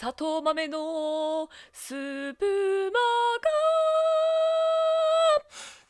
[0.00, 2.44] 砂糖豆のスープ
[2.92, 3.00] マ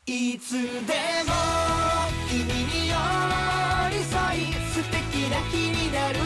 [0.07, 1.31] いつでも
[2.27, 2.95] 君に寄
[3.91, 6.25] り添い素敵な日になるよ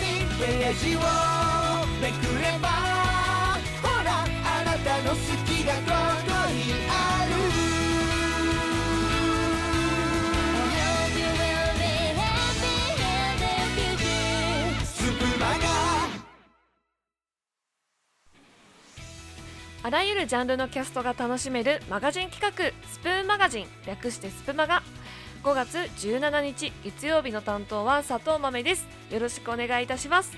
[0.00, 1.00] にページを
[2.00, 2.68] めくれば
[3.82, 5.90] ほらあなたの好きがこ
[6.24, 7.23] こにある。
[19.84, 24.82] あらゆるジャンルのキャストが楽しめるマガジン企画スプーンマガジン略してスプマガ。
[25.42, 28.88] 5月17日月曜日の担当は佐藤豆です。
[29.10, 30.32] よろしくお願いいたします。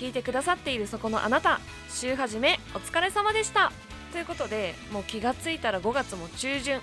[0.00, 3.70] 聞いてくださっているそこのあなた週始めお疲れ様でした。
[4.12, 6.80] ということでもう気がついたら5月も中旬。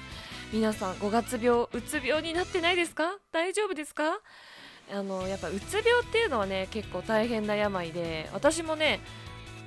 [0.53, 3.17] 皆さん5月病うつ病になってないですか？
[3.31, 4.19] 大丈夫ですか？
[4.93, 8.99] あのやっぱうつ病っていうのはね結構大変な病で私もね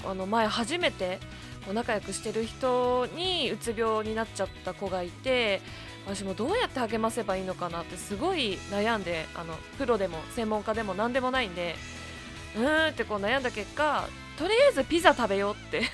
[0.09, 1.19] あの前初めて
[1.67, 5.61] こう仲良くしてる人にうつ病になっちゃった子がいて
[6.07, 11.75] 私もどうやって励ませばいいのかなってすごい悩んであのプロでも専門家でも何でもないんで
[12.57, 14.09] うーんってこう悩んだ結果
[14.39, 15.83] とりあえずピザ食べようって。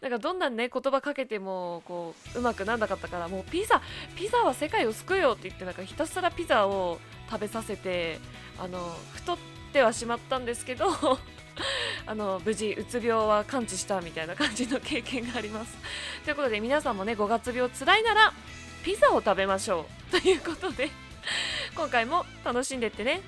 [0.00, 3.80] なんかどんなね言葉かけてもこううまくなんなかったからもうピザ
[4.16, 6.98] ピザは世界を救うよって言ってなんかひたすらピザを
[7.30, 8.18] 食べさせて
[8.58, 9.38] あの太っ
[9.72, 10.88] てはしまったんですけど
[12.06, 15.76] あの無事うつ病は完治したみたいな感じの経験があります。
[16.24, 18.32] ということで皆さんもね5月病つらいなら
[18.84, 20.10] ピザを食べましょう。
[20.20, 20.90] ということで
[21.74, 23.22] 今回も楽しんでってね。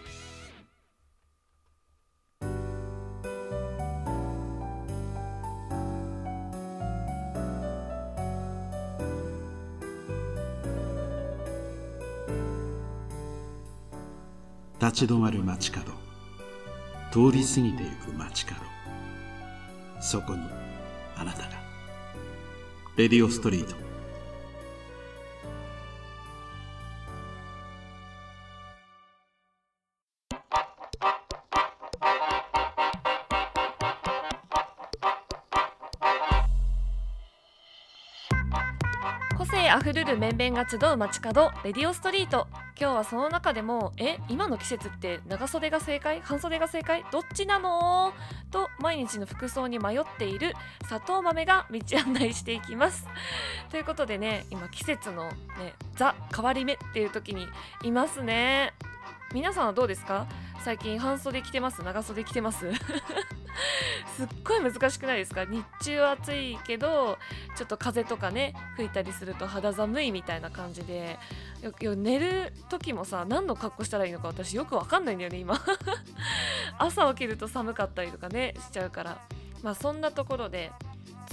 [14.81, 16.04] 立ち止まる街角。
[17.15, 18.61] 通り過ぎてゆく街角。
[20.01, 20.41] そこに
[21.15, 21.51] あなたが。
[22.97, 23.77] レディオストリート。
[39.39, 42.49] 個性あふれる面々が集う街角レディオストリート。
[42.79, 46.21] 今日はその中でもえ今の季節って長袖が正解？
[46.21, 47.05] 半袖が正解？
[47.13, 48.13] どっちなの？
[48.51, 50.55] と毎日の服装に迷っている
[50.87, 53.07] 砂糖豆が道案内していきます。
[53.71, 57.47] ということでね今季節のねザ変わり目っていう時に
[57.85, 58.75] いますね。
[59.33, 60.27] 皆さんはどうですか？
[60.65, 61.83] 最近半袖着てます？
[61.83, 62.71] 長袖着てます？
[64.17, 65.45] すっごい難しくないですか？
[65.45, 67.19] 日中は暑いけど
[67.57, 71.19] ちょっと風とかね吹いたりすると肌寒いみたいな感じで。
[71.63, 75.59] よよ寝る時もさ何の格好したらいいのか私よくわかんないんだよね今。
[76.79, 79.19] 朝起きると寒かったりとかねしちゃうから。
[79.63, 80.71] まあそんなところで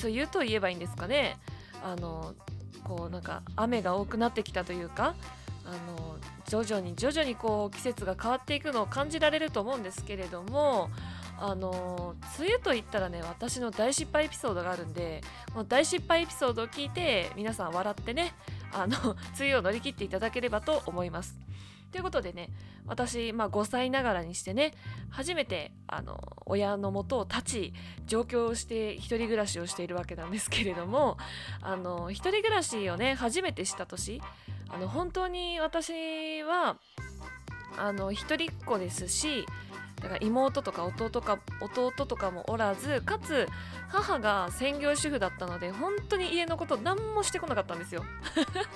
[0.02, 1.38] 梅雨と言えばいいんですかね。
[1.84, 2.34] あの
[2.86, 5.16] こうなんか雨が多くなってきたというか
[5.66, 6.18] あの
[6.48, 10.90] 徐々に徐々にこう季節が変わっていくのを感じられると思うんですけれども
[11.41, 15.22] あの梅雨といったらね私の大失敗エピソードがあるんで
[15.52, 18.34] この大失敗エピソードを聞いて皆さん笑ってね
[18.72, 18.96] あの
[19.40, 21.35] 梅雨を乗り切っていただければと思います。
[21.91, 22.50] ということでね
[22.85, 24.74] 私、まあ、5歳ながらにしてね
[25.09, 27.73] 初めてあの親のもとを立ち
[28.06, 31.18] 上京して一人暮らしをしているわけなんですけれども
[31.62, 34.22] あの一人暮らしをね初めてした年
[34.69, 36.78] あの本当に私は
[37.78, 39.46] あの一人っ子ですし
[40.01, 43.47] だから妹とか弟か弟とかもおらずかつ
[43.88, 48.03] 母が専業主婦だったので本当に家のこと何もしてこなかったんですよ。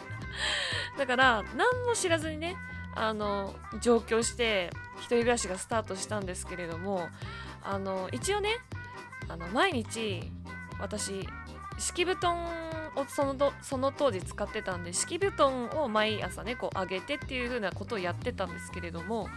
[0.98, 2.56] だから何も知らずにね
[2.96, 7.10] あの上京して一人暮らしがスタートしたんですけれども
[7.64, 8.58] あの一応ね
[9.28, 10.32] あの毎日
[10.80, 11.28] 私
[11.78, 12.38] 敷布団
[12.96, 19.28] をそのとその当時使ってたんで敷布団を毎朝ねこう上げてっていう風なことをやってたんですけれども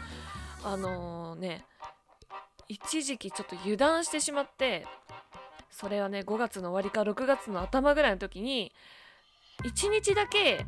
[0.64, 1.64] あのね
[2.68, 4.86] 一時期ちょっと油断してしまって
[5.70, 8.72] それはね5月の終わりか6月の頭ぐらいの時に
[9.64, 10.66] 1日だけ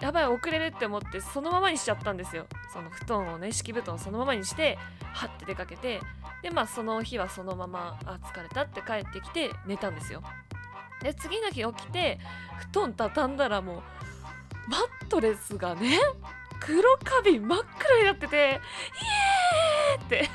[0.00, 2.46] やばい遅れるって思ってそのままにしちゃったんですよ。
[2.72, 4.78] その布団をね敷布団をそのままにして
[5.12, 6.00] はって出かけて
[6.42, 10.22] でまあその日はそのままあ疲れたって帰ってきて寝たんですよ。
[11.02, 12.18] で次の日起きて
[12.72, 13.82] 布団畳んだらもう
[14.70, 15.98] マットレスがね
[16.60, 20.28] 黒カビ真っ黒になっててイエーって。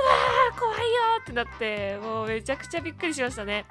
[0.00, 0.84] ー怖いよ
[1.22, 3.64] ってなってもうめちゃくちゃびっくりしましたね。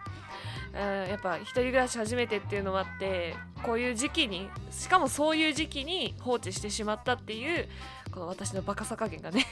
[0.74, 3.34] うんやっぱ一人暮らし初めてっていうのもあって
[3.64, 7.70] こういう時期にしかもそういう時期に放置してしまったっていう
[8.12, 9.46] この私のバカさ加減がね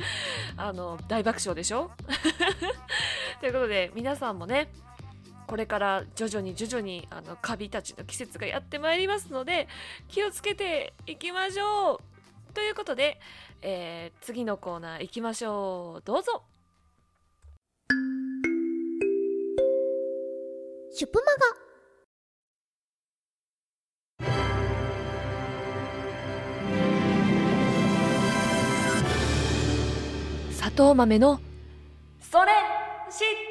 [0.58, 1.90] あの大爆笑でしょ？
[3.40, 4.68] ということで皆さんもね
[5.46, 9.68] これから徐々に徐々にあのカビたちの季節がやってまいりますので
[10.08, 12.00] 気をつけていきましょう。
[12.52, 13.20] ということで、
[13.62, 16.02] えー、次のコーナー行きましょう。
[16.04, 16.42] どうぞ。
[20.92, 21.68] シュプマガ。
[30.52, 31.40] 砂糖豆の。
[32.20, 32.52] それ
[33.10, 33.47] 知っ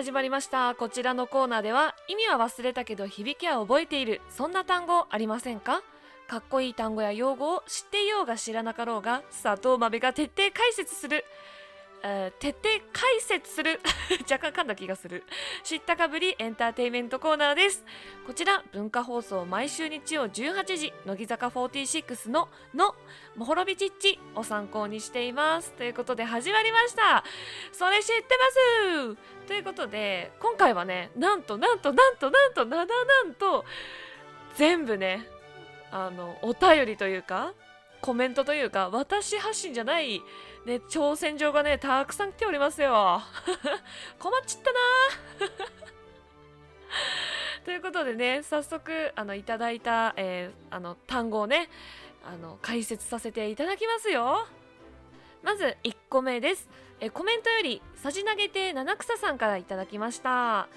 [0.00, 0.74] 始まりました。
[0.76, 4.22] こちらのコーナーでは意味は忘れたけど響きは覚えている。
[4.30, 5.82] そんな単語ありませんか？
[6.26, 11.26] かっこいい単語や用語を知っていようが知らなかろうが砂糖豆が徹底解説する。
[12.02, 13.80] えー徹底解説する。
[14.30, 15.24] 若干噛んだ気がする。
[15.62, 17.84] 知ったかぶりエンターテインメントコーナーです。
[18.26, 22.94] こちら文化放送毎週日曜18時乃木坂46の「の
[23.36, 25.72] もほろびちっち」を参考にしています。
[25.72, 27.24] ということで始まりました。
[27.72, 29.16] それ知ってます。
[29.46, 33.64] ということで今回はねなんとなんとなんとなんとなななんと
[34.54, 35.26] 全部ね
[35.90, 37.52] あのお便りというか
[38.00, 40.22] コメントというか私発信じゃない
[40.66, 43.22] ね、挑戦状がね、たくさん来ておりますよ。
[44.18, 44.78] 困っちったな
[47.64, 51.70] ということでね、早速、あの、いただいた、えーあの、単語をね、
[52.24, 54.46] あの、解説させていただきますよ。
[55.42, 56.68] まず、1個目です。
[57.00, 60.68] えコメントより、さじ投げて七草さんからいただきました。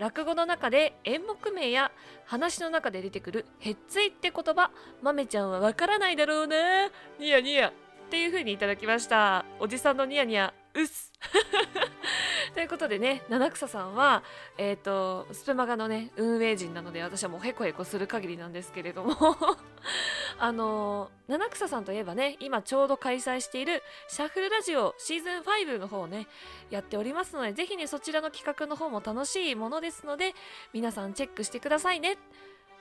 [0.00, 1.92] 落語の中で演目名や
[2.24, 4.70] 話の中で出てくる「へっつい」って言葉
[5.02, 6.88] 豆ちゃんはわからないだろうな
[7.18, 7.68] ニヤニヤ。
[7.68, 7.72] っ
[8.10, 9.44] ていう風にいただきました。
[9.60, 10.52] おじさんのニヤニヤ。
[10.74, 11.12] うっす。
[12.54, 14.22] ということでね七草さんは
[14.58, 19.16] えっ、とスペマガのね運営陣なので私はもうへこへこする限りなんですけれども。
[20.42, 26.28] あの七草さんといえばね今ちょうど開催しているシャッフルラジオシーズン5の方をね
[26.70, 30.34] やっておりますのでぜひねそちらの企画の方も楽しいものですので
[30.72, 32.14] 皆さんチェックしてくださいね。
[32.14, 32.16] っ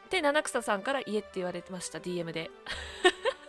[0.09, 2.49] て七草さんから言えって言われてました DM で。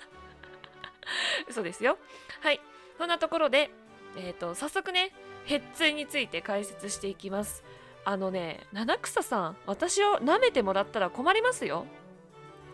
[1.48, 1.96] 嘘ですよ。
[2.42, 2.60] はい。
[2.98, 3.70] そんなところで
[4.16, 5.12] えー、と早速ね
[5.44, 7.62] へっついについて解説していきます。
[8.04, 11.86] あのね七草さん私を舐めてもらったら困りますよ。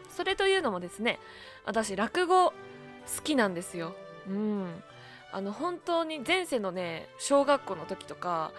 [0.08, 1.18] それというのもですね
[1.64, 2.54] 私落語好
[3.22, 3.94] きなんですよ。
[4.28, 4.82] うん。
[5.32, 8.52] あの本当に前世のね小学校の時とか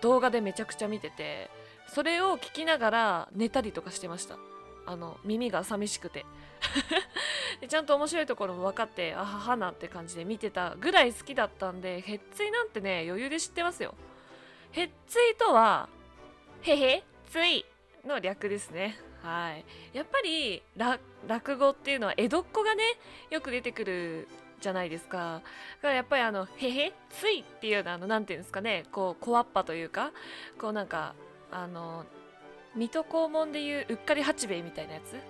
[0.00, 1.50] 動画でめちゃくちゃ見てて
[1.88, 4.38] それを聞きながら寝たりとかしてました。
[4.86, 6.24] あの耳が寂しくて。
[7.60, 13.94] でちゃんと面白いところも分かってあははなって感じで見てたぐらい好きだったんでへっついなんてね余裕で知ってますよ。
[14.72, 15.88] へっついとは
[16.62, 17.66] へへつい
[18.04, 18.98] の略ですね。
[19.22, 19.64] はい。
[19.92, 20.62] やっぱり
[21.26, 22.82] 落語っていうのは江戸っ子がね
[23.30, 24.28] よく出てくる
[24.60, 25.42] じゃないですか。
[25.76, 30.12] だからやっぱりあのへへついっていうのはあのなんていうんですかねこう小わっぱというか
[30.58, 31.14] こうなんか
[31.50, 32.04] あの
[32.74, 35.16] 水戸黄門でいううっかり八兵衛みたいなやつ？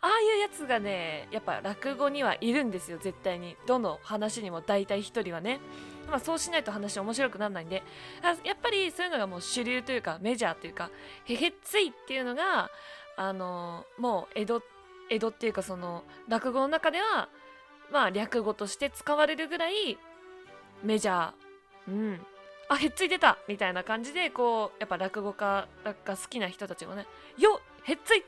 [0.00, 3.56] ああいうやつがねやっぱ落語にはいるんですよ絶対に。
[3.66, 5.60] どの話にも大体一人はね。
[6.08, 7.82] まあそうしないと話面白くならないんで。
[8.44, 10.90] やっぱりそういうのがもう主流というかメジャーというか
[11.24, 12.70] へへっついっていうのが
[13.16, 14.62] あのもう江戸
[15.10, 17.28] 江戸っていうかその落語の中では
[17.90, 19.98] まあ略語として使われるぐらい
[20.82, 21.32] メジャー。
[21.88, 22.26] うん。
[22.68, 23.38] あへっついてた。
[23.48, 25.68] みたいな感じでこうやっぱ落語家
[26.04, 27.06] が好きな人たちもね
[27.38, 28.24] よへっつい。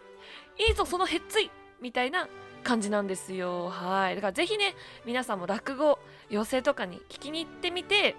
[0.59, 1.51] いいぞそのへっつい。
[1.81, 2.29] みたいな
[2.65, 3.69] 感じなんですよ。
[3.69, 4.15] はい。
[4.15, 5.99] だからぜひね皆さんも落語
[6.31, 8.17] 寄席とかに聞きに行ってみて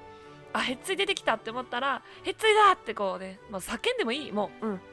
[0.54, 4.32] あへっつい出てきたって思ったらへっついだってこうね、まあ、叫んでもいい。
[4.32, 4.82] もううん。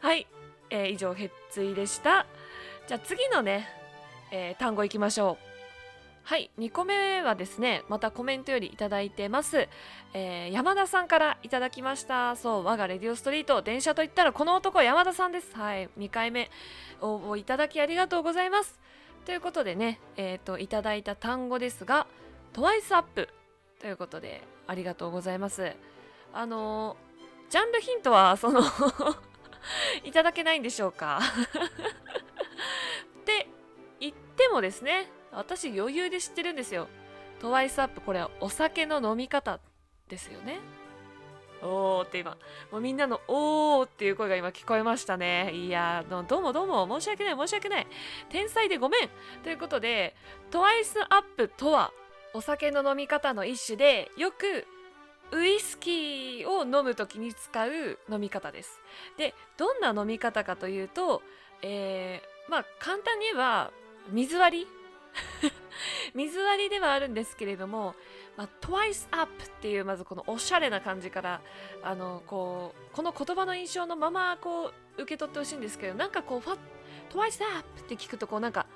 [0.00, 0.26] はい、
[0.70, 2.26] えー以上へっついでした。
[2.86, 3.68] じゃあ次のね、
[4.30, 5.45] えー単語いきましょう。
[6.26, 9.68] はい2個目はですねまたコメントよりいただいてます、
[10.12, 12.34] えー山田さんからいただきました。
[12.34, 15.54] そう我がレディオストリート電車といったらこの男山田さんです。
[15.54, 16.50] はい2回目
[17.00, 18.80] 応募いただきありがとうございます。
[19.24, 22.08] ということでねえっ、といただいた単語ですが
[22.52, 23.28] トワイスアップ
[23.80, 25.76] ということでありがとうございます。
[26.32, 28.62] あのージャンルヒントはその
[30.02, 31.20] いただけないんでしょうか。
[33.20, 33.46] って
[34.00, 36.88] 言ってもですね私余裕で知ってるんですよ。
[37.40, 39.60] トワイスアップこれはお酒の飲み方
[40.08, 40.58] ですよね。
[41.62, 42.36] おーって今
[42.70, 45.52] もうみんなのおーっていう声が今聞こえましたね。
[45.52, 47.86] いやーどうもどうも申し訳ない申し訳ない。
[48.28, 49.10] 天才でごめん。
[49.42, 50.14] ということで
[50.50, 51.92] トワイスアップとは
[52.34, 54.66] お酒の飲み方の一種でよく
[55.32, 58.80] ウイスキーを飲む時に使う飲み方です。
[59.16, 61.22] でどんな飲み方かというと、
[61.62, 63.72] えーまあ簡単に言えば
[64.10, 64.66] 水割り
[66.14, 67.94] 水割りではあるんですけれども、
[68.36, 71.40] まあ、twice up っていうまずこのおしゃれな感じから
[71.82, 76.58] あのこうこの言葉の印象のままこう受け取ってほしいんですけどなんかこうファ
[77.10, 78.66] twice up って聞くとこうなんか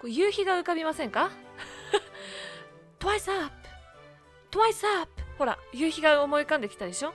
[0.00, 1.30] こう夕日が浮かびませんか？
[2.98, 3.52] twice up
[4.50, 7.12] twice up ほら夕日が思い浮かんできたでしょ？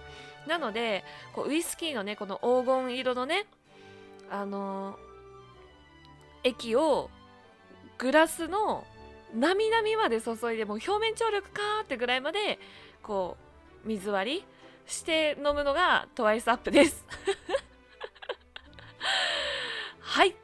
[0.48, 3.46] なのでこうウイスキーのねこの黄金色のね
[4.32, 5.10] あのー
[6.42, 7.10] 液を
[8.00, 8.86] グラスの
[9.36, 12.58] なみなみまで注いでもう表面張力かーってぐらいまで
[13.03, 13.38] こ
[13.86, 14.46] う水割り
[14.88, 17.06] して飲むのがトワイスアップです。
[20.01, 20.36] はい。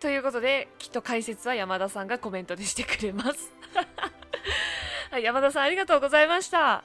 [0.00, 3.52] ということできっと解説は山田さんがコメントでしてくれます。
[5.10, 6.84] はい山田さんありがとうございました。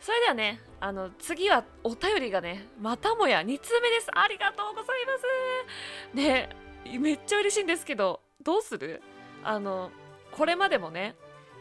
[0.00, 4.08] それではねあの次はお便りがねまたもや2通目です。
[4.14, 5.24] ありがとうございます。
[6.16, 6.48] ね
[6.98, 9.02] めっちゃ嬉しいんですけどどうする？
[9.46, 9.90] あの
[10.32, 11.14] これまでもね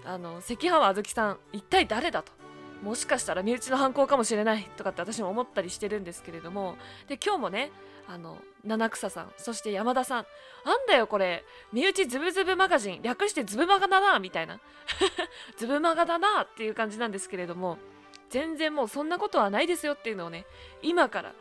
[0.03, 2.31] あの関浜あずきさん一体誰だと。
[2.83, 6.77] もしかしたら身内の犯行かもしれないとかって私も思ったりしてるんですけれども。
[7.07, 7.71] で今日もね
[8.07, 10.25] あの七草さんそして山田さん
[10.65, 14.59] なんだよこれ身内ズブズブマガジン略してズブマガだなみたいな。
[15.57, 17.77] ズブマガだなっていう感じなんですけれども。
[18.29, 20.45] 全然もうそんなことはないですよっていうのをね
[20.81, 21.33] 今から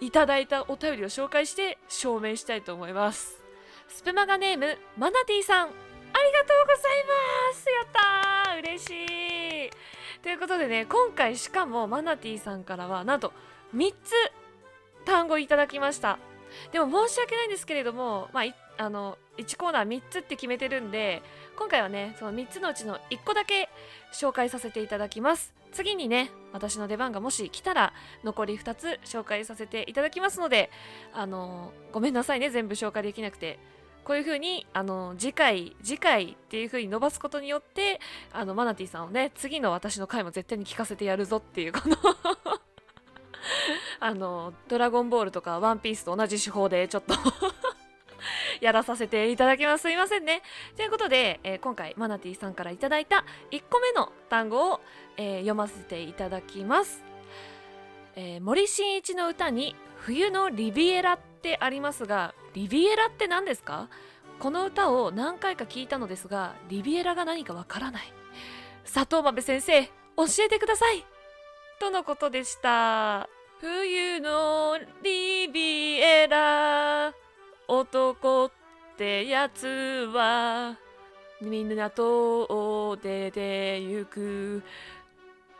[0.00, 3.42] いただいたお便りを紹介して証明したいと思います。
[3.88, 5.81] スプマガネームマナティさん。
[6.46, 7.66] とうございます。
[7.70, 8.58] やったー。
[8.60, 8.90] 嬉し
[9.66, 9.70] い。
[10.22, 13.32] ということでね今回しかもマナティさんからはなんと
[13.74, 14.12] 3つ
[15.04, 16.18] 単語いただきました。
[16.70, 18.44] でも申し訳ないんですけれどもまあ
[18.78, 21.22] あの1コーナー3つって決めてるんで
[21.56, 23.68] 今回はねその3つのうちの1個だけ
[24.12, 25.54] 紹介させていただきます。
[25.72, 30.70] 次にね私の出番がもし来たら残り2つ紹介させていただきますので
[31.14, 33.58] あのごめんなさいね全部紹介できなくて。
[34.04, 38.00] こういう風にあの次回次回っていう風に伸ばすことによって
[38.32, 41.96] あのマナティさんをね次の私の回も絶対に聞かせてやるぞっていうこの
[44.00, 47.14] あのドラゴンボールとかワンピースと同じ手法でちょっと
[48.60, 49.82] やらさせていただきます。
[49.82, 50.42] すいませんね。
[50.76, 54.80] ということで、えー今回マナティさんからいただいた1個目の単語を、
[55.16, 57.02] えー読ませていただきます、
[58.14, 63.88] えー森進一の歌に「冬のリビエラ」ってありますがリビエラって何ですか？
[64.38, 68.02] この歌を何回か聞いたのですがリビエラが何かわからない。
[68.84, 69.90] 佐藤豆先生教
[70.44, 71.04] えてください。
[71.80, 73.28] とのことでした。
[73.60, 77.12] 冬のリビエラ
[77.66, 78.50] 男っ
[78.96, 79.66] てやつ
[80.12, 80.76] は
[81.40, 84.62] 港を出てゆく。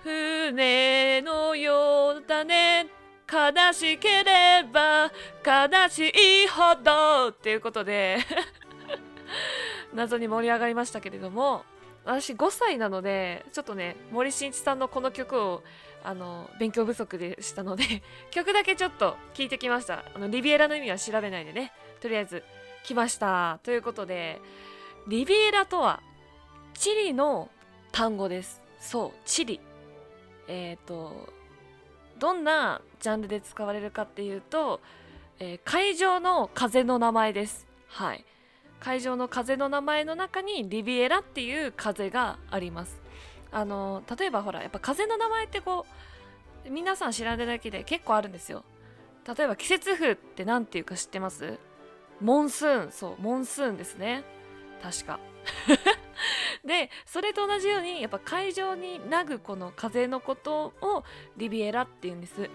[0.04, 2.86] 船のようだね。
[3.32, 5.10] 悲しければ
[5.42, 8.18] 悲しいほどっていうことで
[9.94, 11.64] 謎に盛り上がりましたけれども
[12.04, 15.62] 私5歳なのでちょっとね森進一さんのこの曲を
[16.04, 20.04] あの勉強不足でしたので 曲だけちょっと聞いてきました。
[20.14, 21.72] あのリビエラの意味は調べないでね。
[22.00, 22.44] とりあえず
[22.82, 23.60] 来ました。
[23.62, 24.40] ということで
[25.06, 26.02] リビエラとは
[26.74, 27.48] チリの
[27.92, 28.60] 単語です。
[28.80, 29.60] そうチリ。
[30.48, 31.32] えっ、と
[32.22, 34.80] どんなジャンルで使われるかっていうと、
[35.40, 37.66] えー海上の風の名前です。
[37.88, 38.24] はい。
[38.78, 43.02] 海上の風の名前の中にリビエラっていう風があります。
[43.50, 45.84] あの例えばほらやっぱ風の名前ってこ
[46.64, 48.62] う皆さん知らないだけで結構あるんですよ。
[49.26, 51.58] 例えば季節風って何ていうか知ってます？
[52.20, 52.92] モンスーン。
[52.92, 54.22] そうモンスーンですね。
[54.80, 55.18] 確か。
[56.64, 61.04] でそれと同じようにやっぱ海上になぐこの風のことを
[61.36, 62.48] リビエラっていうんです。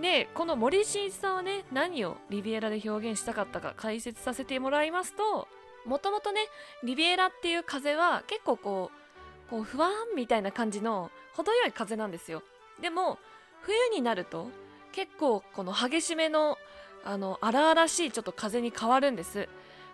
[0.00, 5.48] でこの森進一さんはね何をリビエラで表現したかったか解説させてもらいますと
[5.86, 6.40] もともとね
[6.82, 12.42] リビエラっていう風は結構こうこう不安みたいな感じの程よい風なんですよ。
[12.80, 13.18] でも
[13.62, 14.50] 冬になると
[14.92, 16.58] 結構この激しめの
[17.04, 19.48] あの荒々しいちょっと風に変わるんです。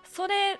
[0.05, 0.59] それ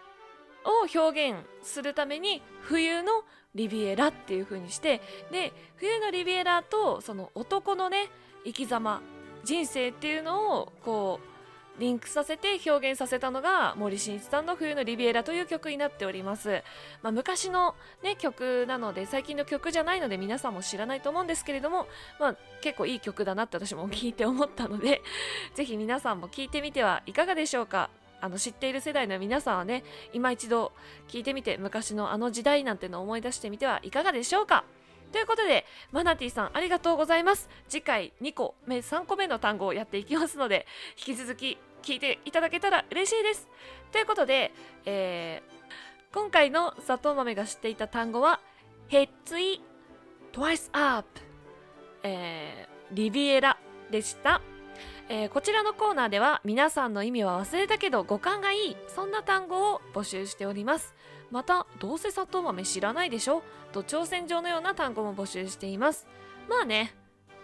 [0.65, 5.01] を表現するために冬のリビエラっていう風にして
[5.31, 8.09] で冬のリビエラとその男のね
[8.45, 9.03] 生き様
[9.45, 11.33] 人生っていうのをこう
[11.79, 16.63] リンクさせて表現させたのが森進一さんの「冬のリビエラ」という曲になっております、
[17.03, 21.87] まあ、昔の、ね、曲なので最近の曲じゃないので皆さんも知らないと思うんですけれども、
[22.21, 25.03] まあ、結構いい曲だなって私も聞いて思ったので
[25.55, 27.91] ぜひ皆さんも聞いてみてはいかがでしょうか。
[28.23, 30.73] あの知っている世代の皆さんはね今一度
[31.09, 34.65] 聞いてみて昔のあの時代なんてのを思い出してみてはいかがでしょうか？
[35.13, 37.51] ということでマナティさんありがとうございます。
[37.69, 43.49] 次回2個目3個目の単語をやっていきますので引き続き聞いていただけたら嬉しいです。
[43.91, 44.53] ということで、
[44.87, 45.53] えー
[46.15, 48.39] 今回の砂糖豆が知っていた単語は
[48.89, 49.63] ヘッツイ
[50.35, 51.09] twice up、
[52.03, 53.57] えーリビエラ
[53.91, 54.43] でした、
[55.09, 60.95] えーこちらのコーナーでは皆さんの意味は忘れたけど語感がいいそんな単語を募集しております。
[61.31, 63.43] またどうせ砂糖豆知らないでしょ？
[63.73, 66.07] と挑戦状のような単語も募集しています。
[66.49, 66.95] まあね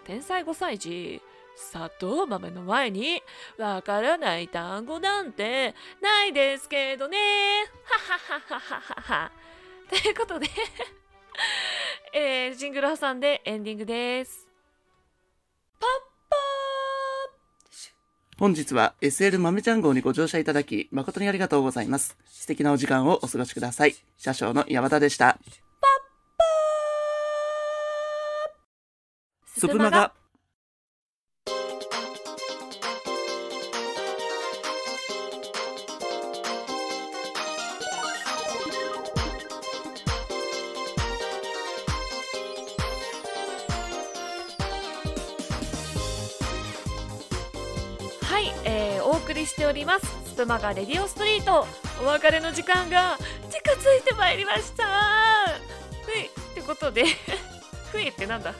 [0.05, 1.21] 天才5歳児
[1.55, 3.21] 砂糖豆の前に
[3.57, 7.17] わからない単語なんてないですけどね。
[7.83, 9.31] はははははは。
[9.89, 10.47] ということで
[12.13, 14.48] えー、ジングル挟んでエンディングです。
[18.39, 22.17] 本日は SL 豆ちゃん号にご乗車いただき、誠にありがとうございます。
[22.25, 23.95] 素敵なお時間をお過ごしください。
[24.17, 25.37] 車掌の山田でした。
[29.57, 30.18] ースプマガ。
[48.89, 50.07] えー、お送りしております。
[50.25, 51.67] スプマガレディオストリート。
[52.01, 53.17] お別れの時間が
[53.51, 54.83] 近づいてまいりました。
[56.05, 56.25] ふい。
[56.25, 57.05] ってことで
[57.91, 58.53] ふいってなんだ？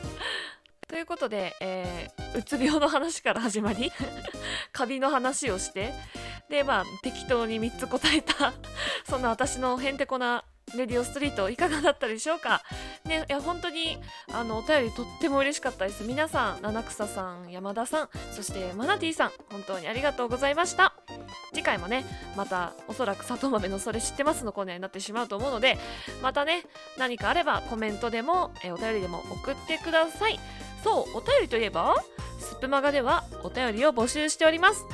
[0.88, 3.92] ということで、えーうつ病の話から始まり
[4.72, 5.94] カビの話をして
[6.48, 8.54] でまあ適当に3つ答えた
[9.10, 10.44] そんな私のへんてこな
[10.76, 12.64] レディオストリートいかがだったでしょうか？
[13.06, 13.98] ねいや本当に
[14.34, 16.04] あのお便りとっても嬉しかったです。
[16.04, 20.94] 皆さん七草さん山田さんそしてマナティさん本当にありがとうございました。
[21.54, 25.78] 次回もねまたおそらく砂糖豆のそれ知ってますのコーナーになってしまうと思うので
[26.22, 26.64] またね
[26.98, 30.40] 何かあればコメントでもえお便りでも送ってください。
[30.84, 31.96] そうお便りといえば
[32.40, 34.86] スプマガではお便りを募集しております。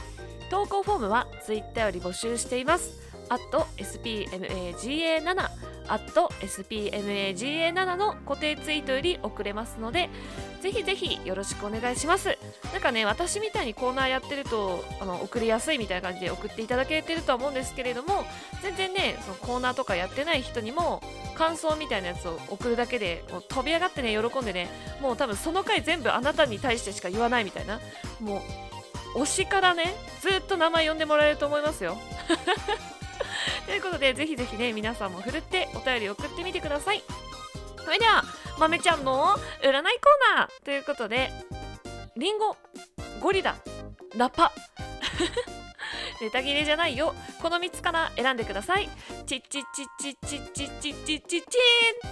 [0.49, 3.04] 投稿フォームはツイッターより募集しています。
[3.29, 5.49] Spmaga7
[5.87, 10.09] あと spmaga7 の固定ツイートより送れますので
[10.61, 12.37] ぜひぜひよろしくお願いします。
[12.73, 18.25] なんかね私みたいにコーナーやってるとあの送りやすいみたいな感じで送っていただけてるとは思うんですけれども
[18.63, 21.03] 全然ねそのコーナーとかやってない人にも
[21.35, 24.69] 感想みたいなやつを送るだけでもう飛び上がってね喜んでね
[25.01, 27.79] もう多分その回全部あなたに対してしか言わないみたいな。
[28.19, 28.41] もう
[29.15, 31.97] 推しからねずっと名前呼んでもらえると思いますよ。
[33.75, 37.03] いうことでぜひぜひね皆さんもふるってお便り送ってみてください。
[37.83, 38.23] それでは
[38.59, 39.81] 豆ちゃんの占いコー
[40.37, 40.65] ナー。
[40.65, 41.29] ということで
[42.17, 42.57] リンゴ
[43.21, 43.55] ゴリラ
[44.15, 44.51] ラッパ。
[46.21, 47.13] ネタ切れじゃないよ。
[47.41, 48.89] この3つから選んでください。
[49.25, 51.57] チッチッチッチッチッチッチッチッチッチ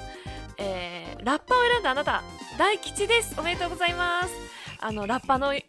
[0.04, 0.14] ン
[0.58, 2.24] えーラッパを選んだあなた
[2.58, 4.30] 大吉ですおめでとうございます
[4.80, 5.64] あのラッパのね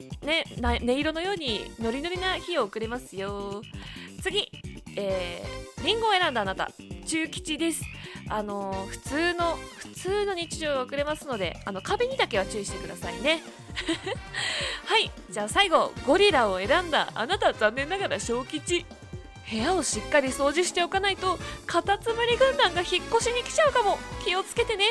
[0.60, 3.62] 音色のようにノリノリな日を送れますよ
[4.22, 4.50] 次
[4.96, 6.70] えー、リンゴを選んだあなた
[7.06, 7.84] 中吉です。
[8.28, 13.42] あのー普通の普通の日常が送れますのであの壁にだけは注意してくださいね。
[14.86, 18.86] はいじゃあ最後ゴリラを選んだあなた残念ながら小吉。
[19.50, 23.98] 部屋をしっかり掃除しておかないとカタツムリ軍団が引っ越しに来ちゃうかも。
[24.24, 24.88] 気をつけてね。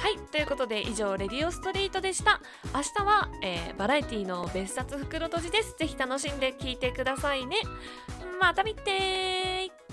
[0.00, 2.40] はいということで以上レディオストリートでした。
[2.74, 5.76] 明日は、えーバラエティの別冊袋閉じです。
[5.78, 7.56] ぜひ楽しんで聴いてくださいね。
[8.40, 9.89] また見てー。